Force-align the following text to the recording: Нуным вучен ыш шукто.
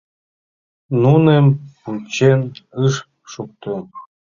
Нуным 1.01 1.45
вучен 1.81 2.41
ыш 2.85 2.95
шукто. 3.31 3.73